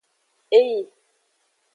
Eyi. 0.51 0.89